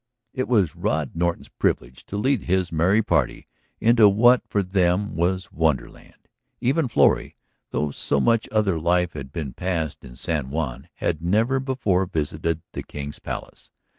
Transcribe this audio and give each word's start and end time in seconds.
It 0.33 0.47
was 0.47 0.75
Rod 0.75 1.11
Norton's 1.15 1.49
privilege 1.49 2.07
to 2.07 2.17
lead 2.17 2.41
his 2.45 2.71
merry 2.71 3.03
party 3.03 3.47
into 3.79 4.09
what 4.09 4.41
for 4.47 4.63
them 4.63 5.15
was 5.15 5.51
wonderland. 5.51 6.27
Even 6.59 6.87
Florrie, 6.87 7.35
though 7.69 7.91
so 7.91 8.19
much 8.19 8.49
other 8.51 8.79
life 8.79 9.13
had 9.13 9.31
been 9.31 9.53
passed 9.53 10.03
in 10.03 10.15
San 10.15 10.49
Juan, 10.49 10.89
had 10.95 11.21
never 11.21 11.59
before 11.59 12.07
visited 12.07 12.63
the 12.71 12.81
King's 12.81 13.19
Palace. 13.19 13.69